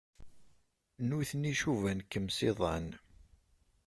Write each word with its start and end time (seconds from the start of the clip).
Nutni 1.07 1.53
cuban-kem 1.61 2.27
s 2.35 2.39
iḍan. 2.49 2.87